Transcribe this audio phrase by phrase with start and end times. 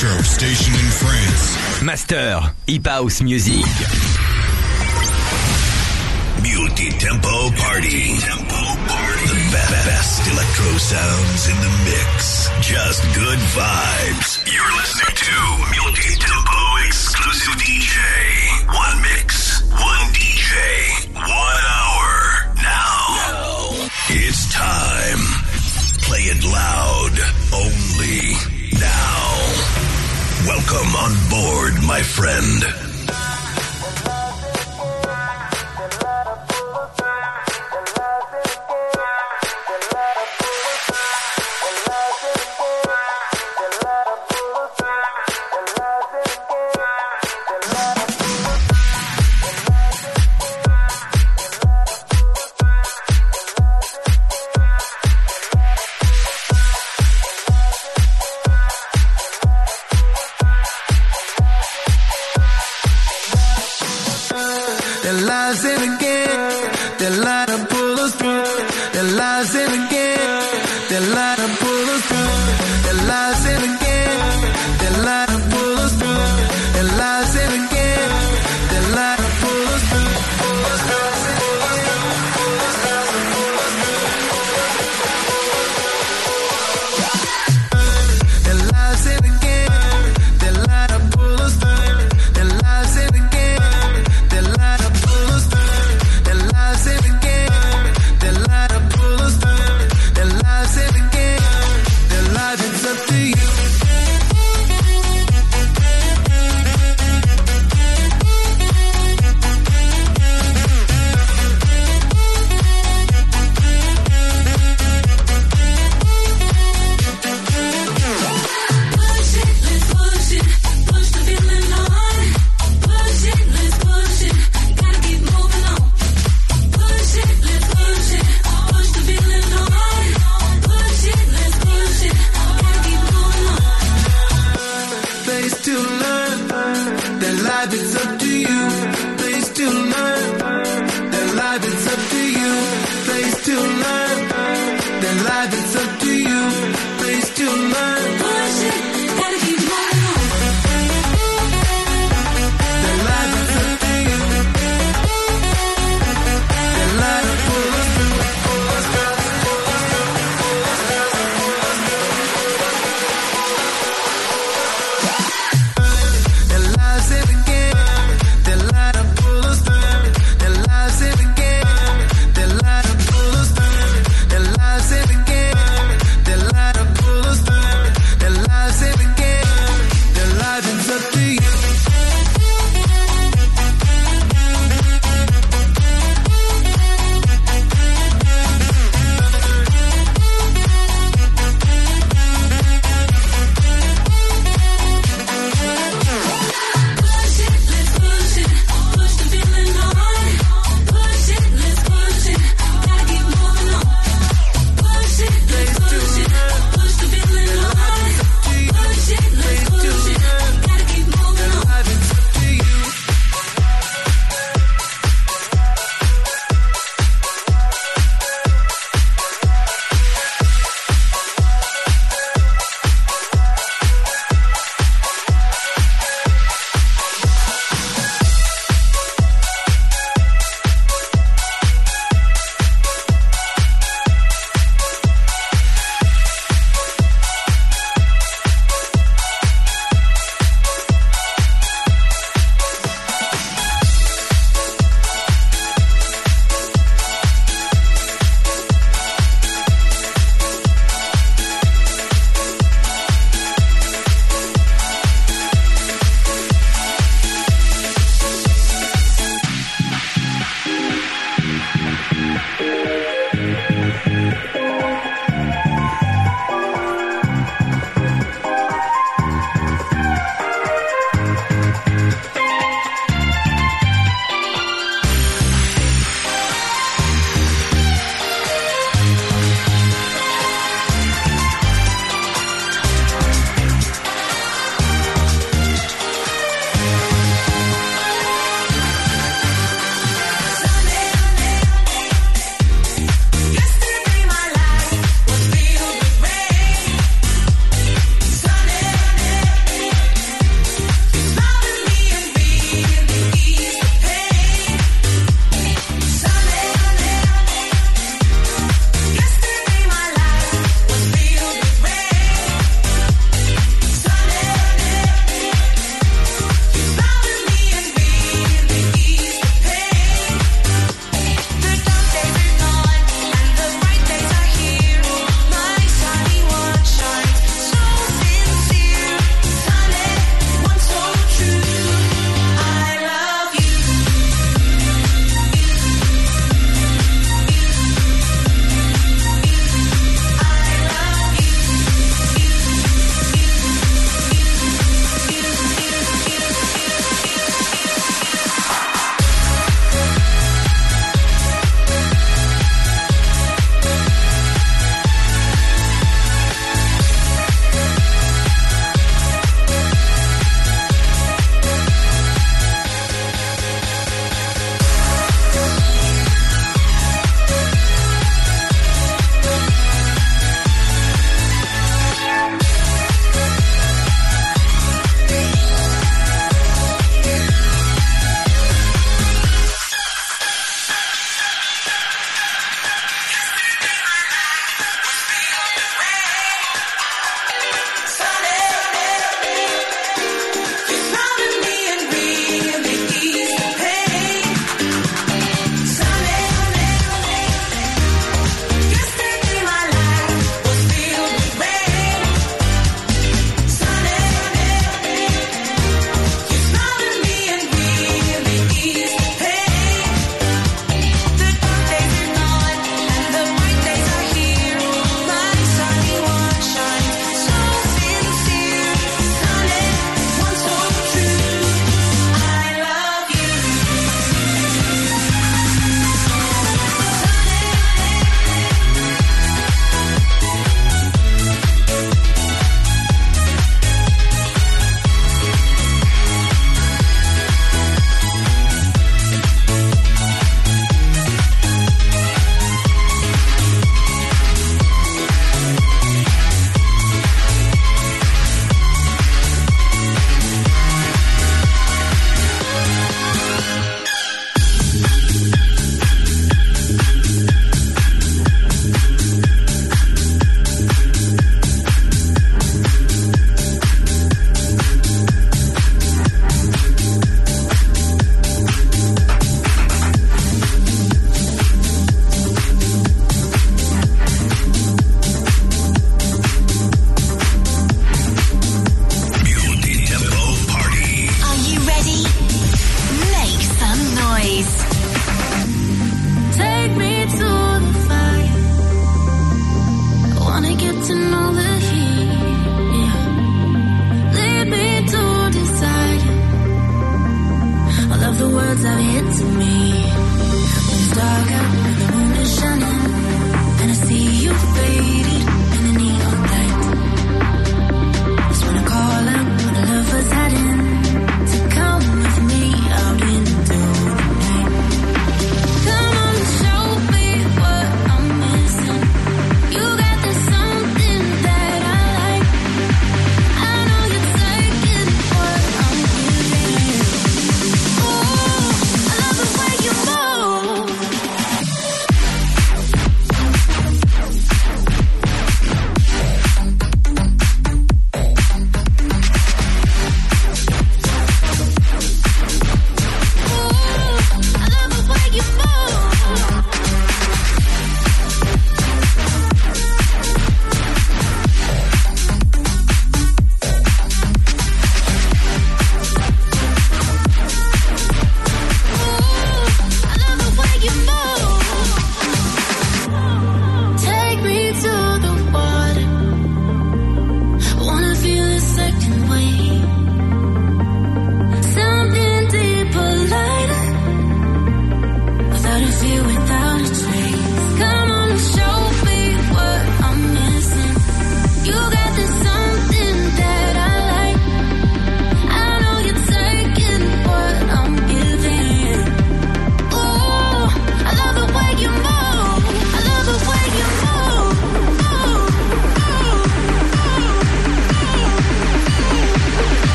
[0.00, 1.82] electro station in France.
[1.82, 3.64] Master, Hip House Music.
[6.40, 8.16] Multi-tempo party.
[8.16, 9.26] Tempo party.
[9.28, 12.48] The be- best electro sounds in the mix.
[12.64, 14.40] Just good vibes.
[14.48, 15.36] You're listening to
[15.84, 17.96] Multi-tempo exclusive DJ.
[18.72, 22.54] One mix, one DJ, one hour.
[22.56, 25.20] Now, it's time.
[26.08, 27.12] Play it loud.
[27.52, 29.29] Only now.
[30.50, 32.89] Welcome on board, my friend.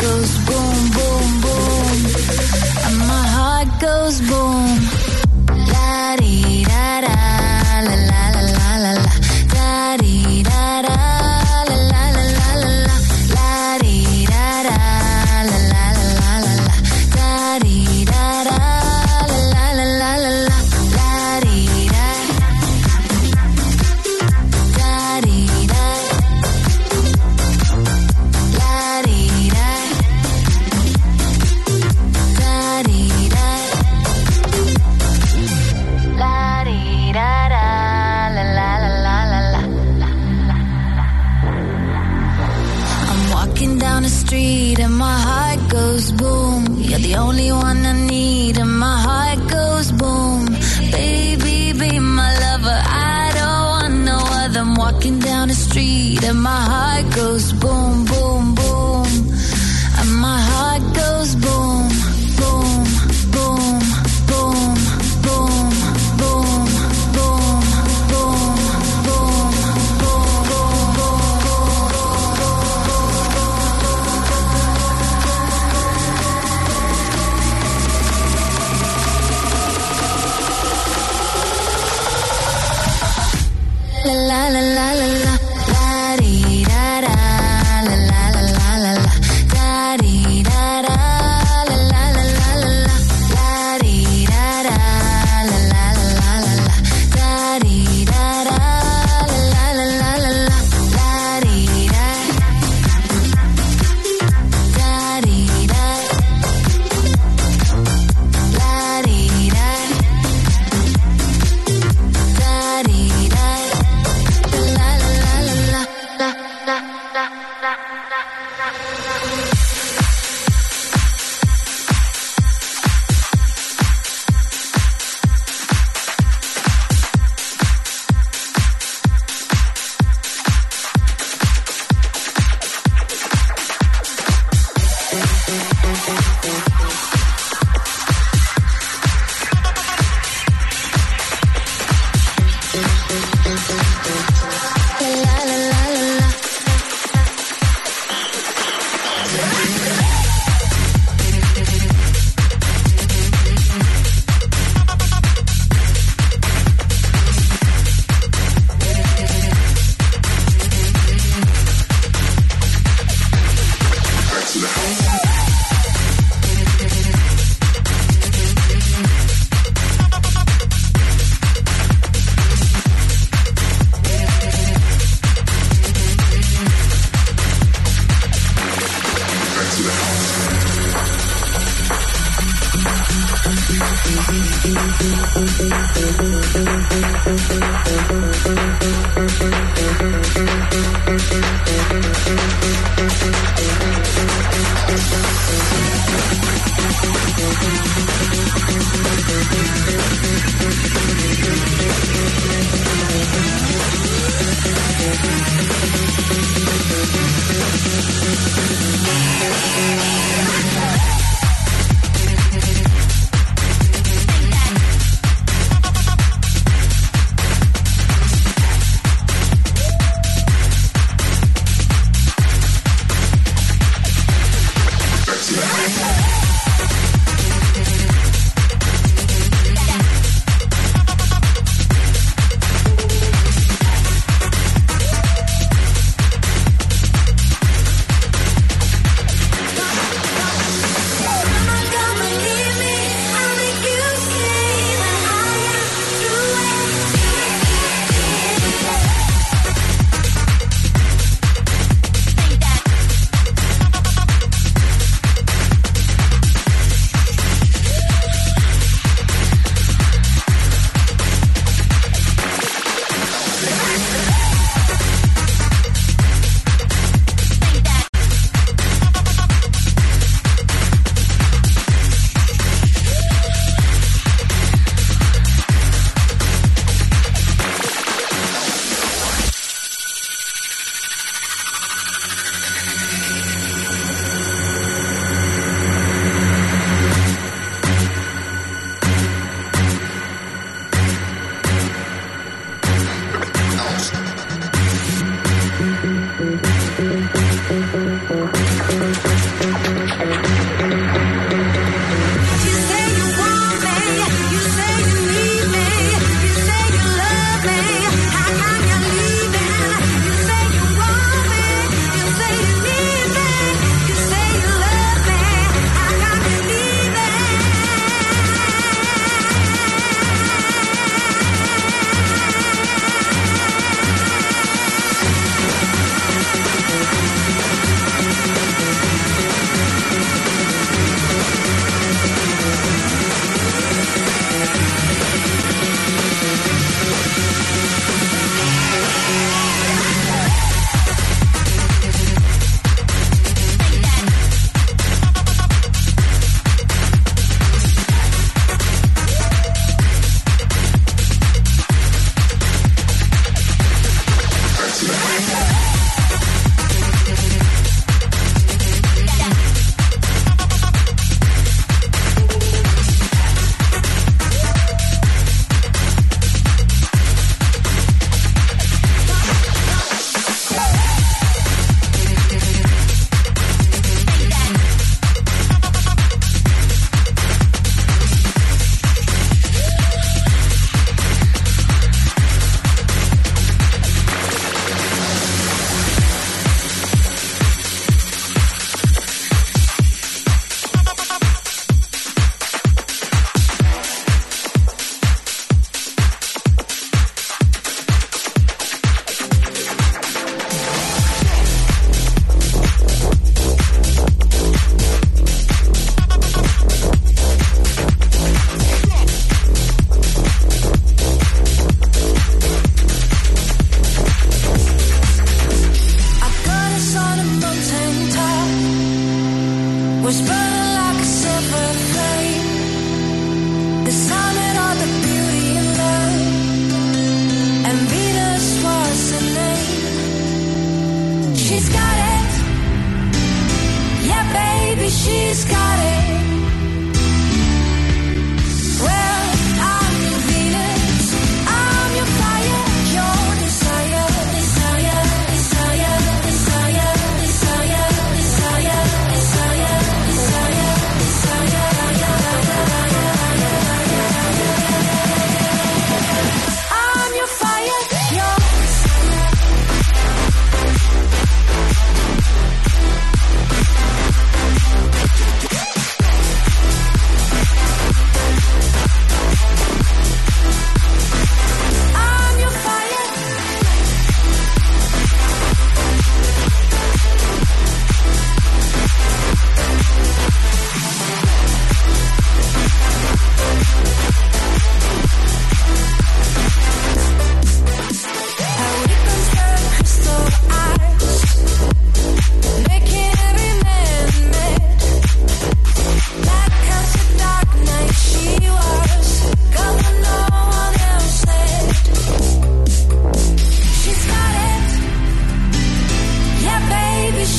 [0.00, 1.96] goes boom, boom, boom.
[2.86, 4.78] And my heart goes boom.
[5.72, 7.16] La di da da,
[7.86, 9.12] la la la la la la.
[9.54, 10.89] Da di da da.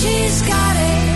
[0.01, 1.10] She's got it.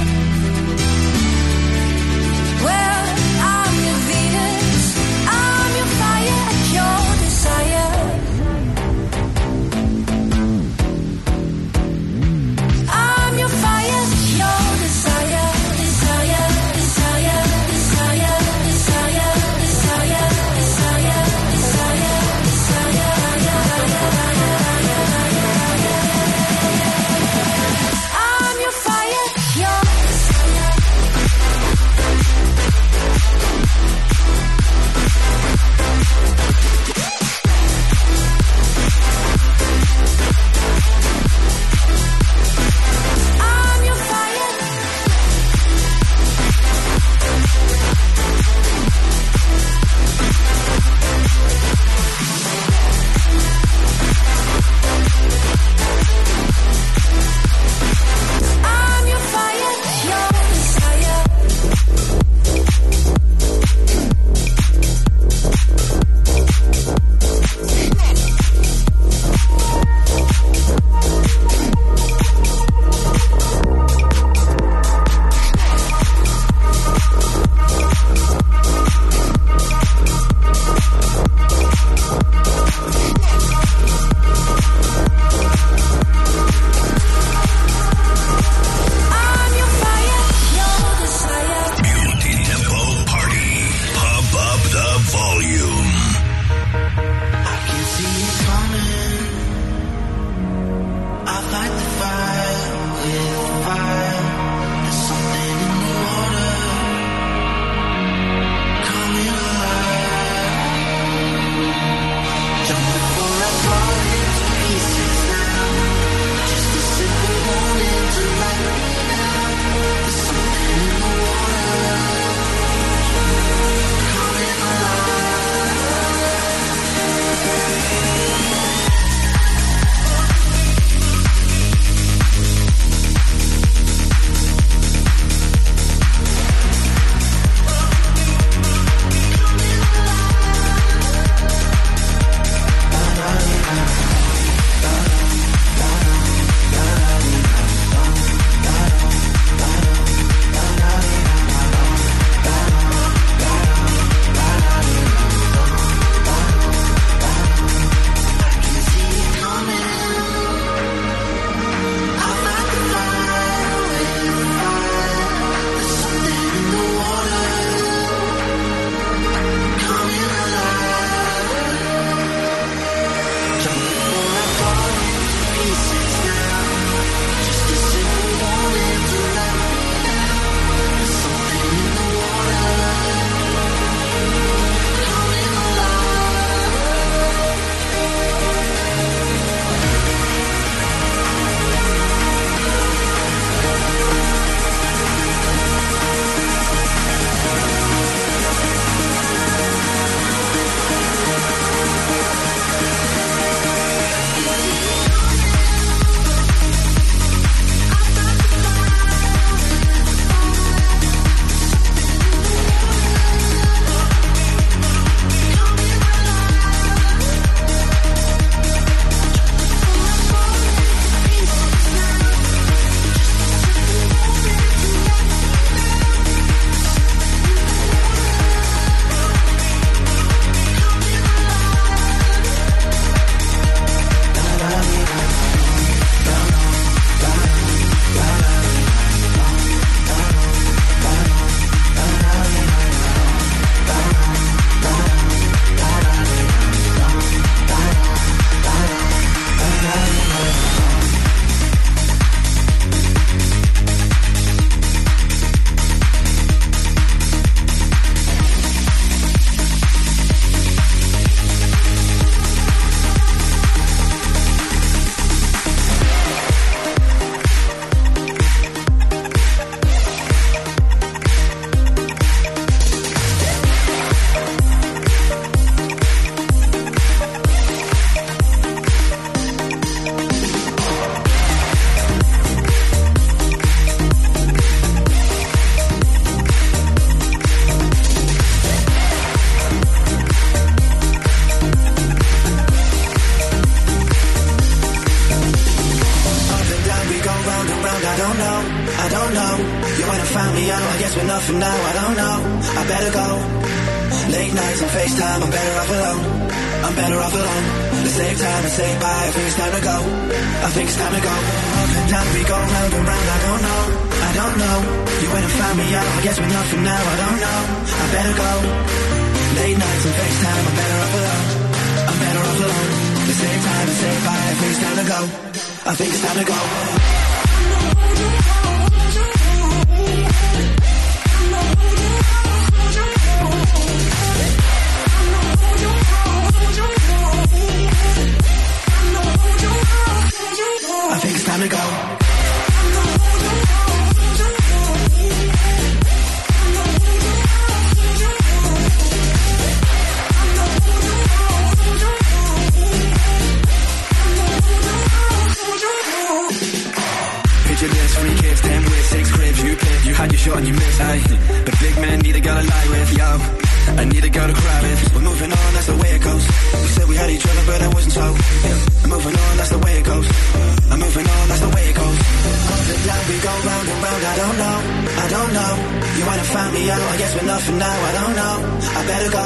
[376.75, 378.55] Me out, I guess we're nothing now, I don't know.
[378.99, 379.45] I better go.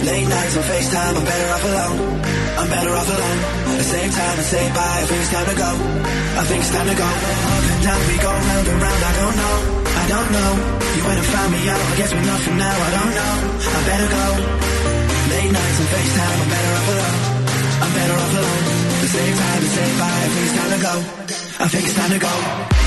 [0.00, 1.98] Late nights on FaceTime, I'm better off alone.
[2.60, 3.38] I'm better off alone.
[3.74, 5.70] Let's save time and say bye, I think it's time to go.
[6.40, 7.08] I think it's time to go.
[7.10, 9.56] Up and down, we go round and round, I don't know.
[9.90, 10.50] I don't know.
[10.90, 13.32] You and found me out, I guess we're nothing now, I don't know.
[13.60, 14.26] I better go.
[15.34, 17.20] Late nights on FaceTime, I'm better off alone.
[17.80, 18.64] I'm better off alone.
[19.00, 20.94] Let's save time and say bye, I think it's time to go.
[21.60, 22.79] I think it's time to go.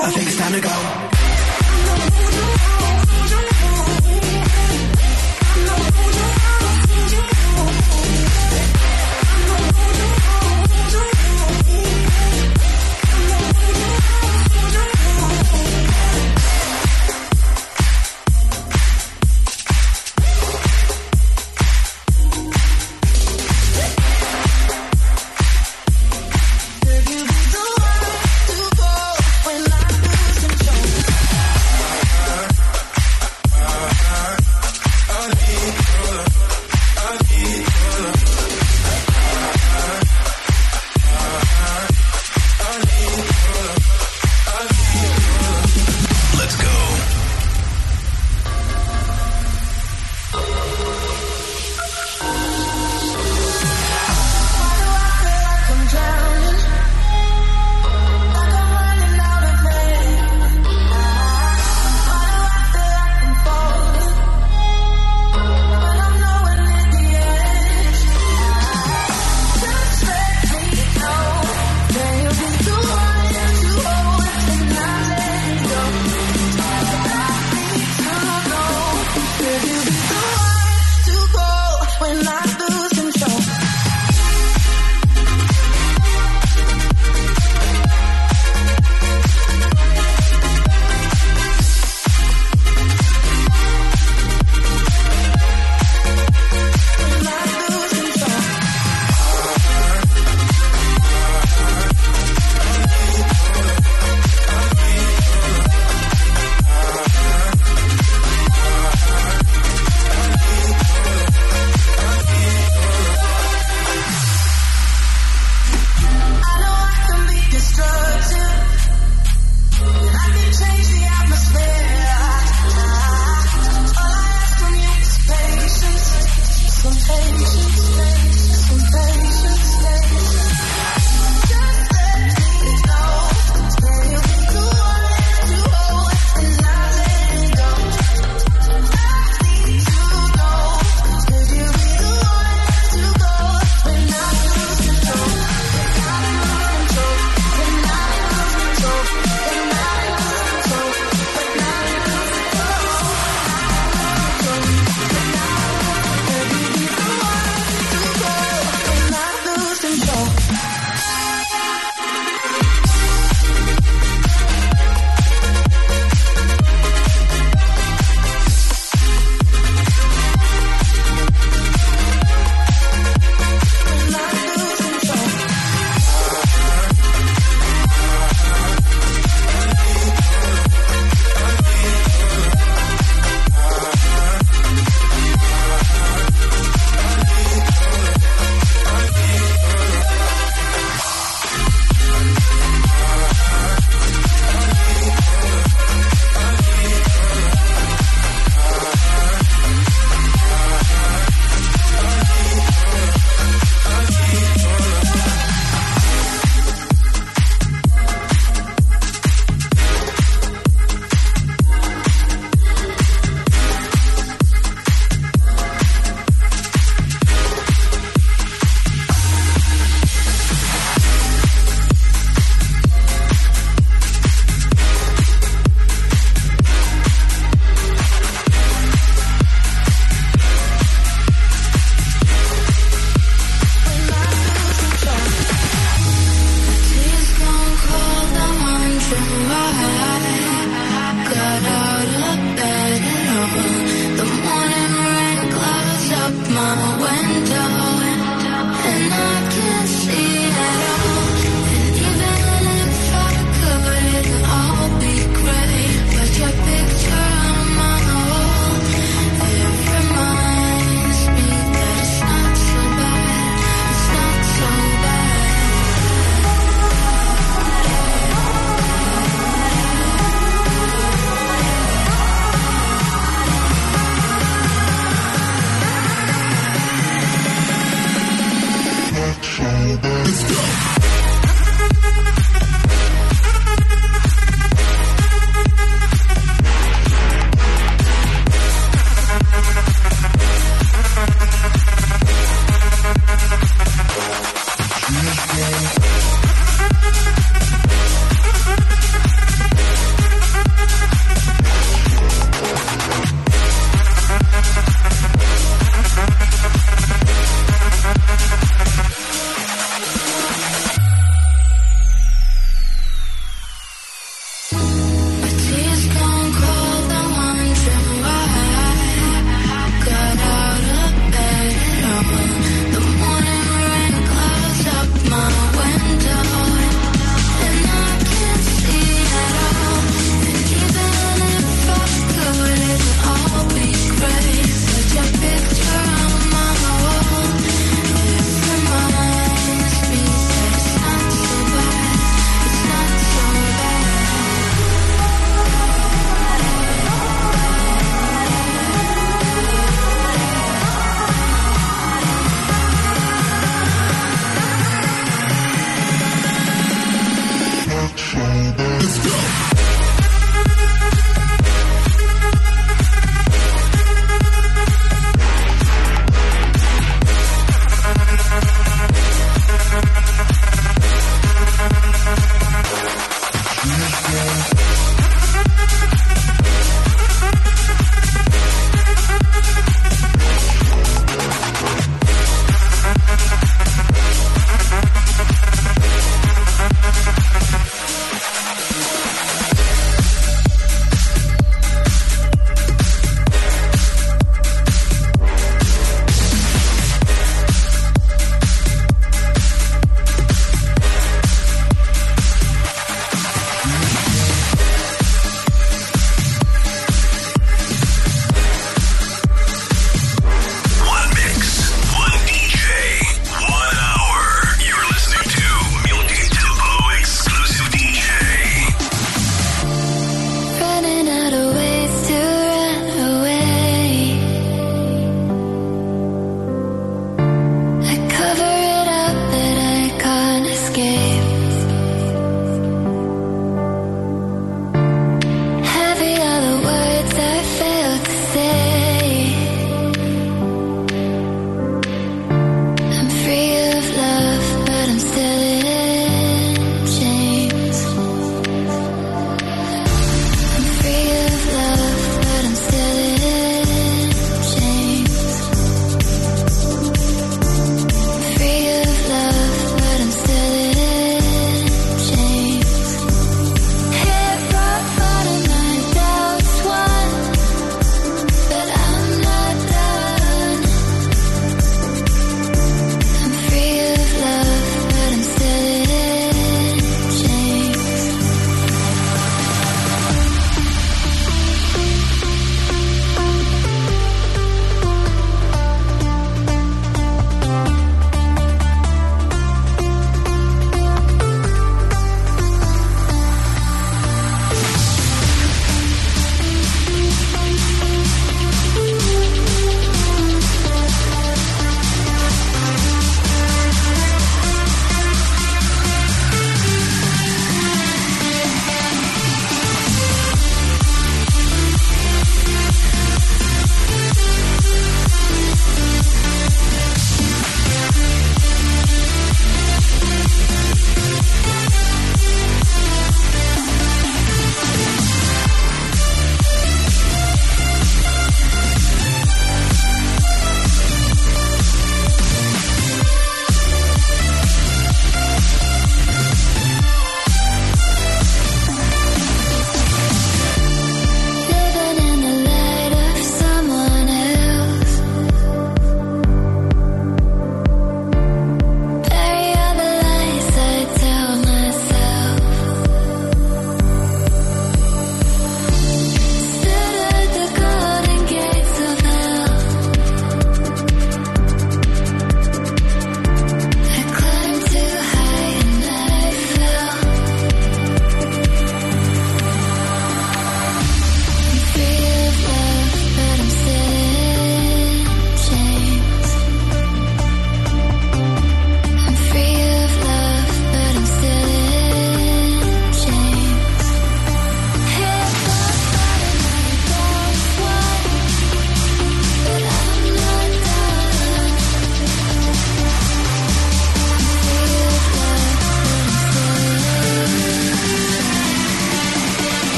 [0.00, 1.17] I think it's time to go.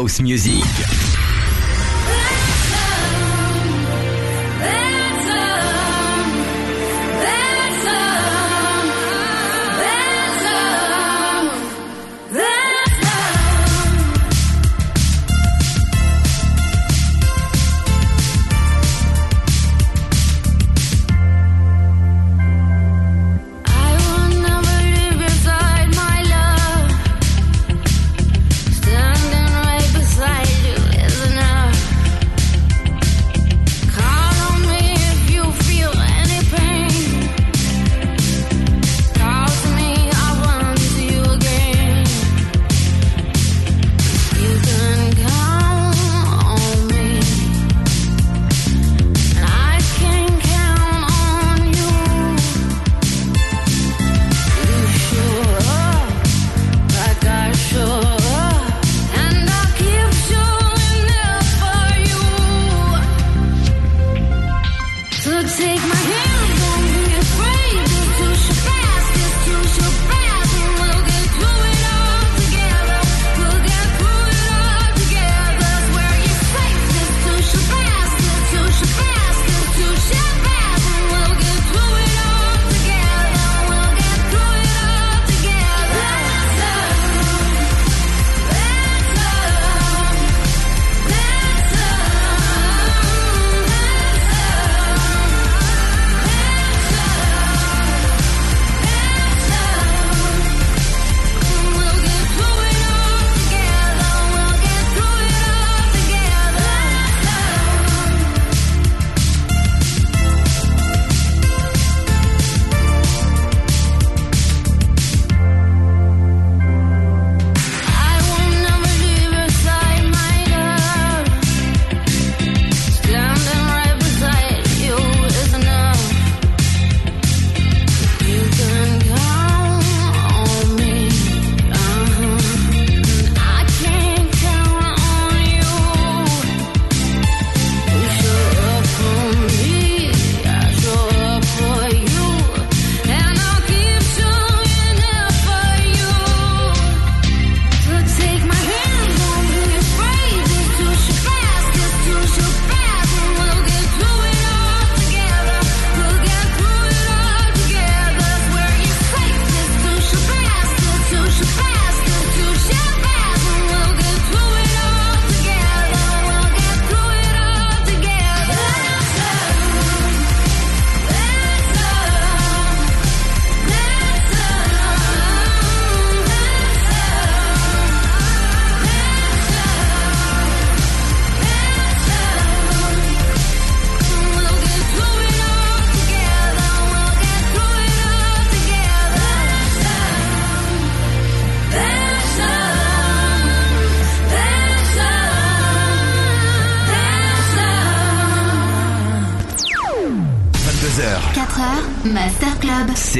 [0.00, 1.19] Music.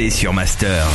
[0.09, 0.87] Sur Master.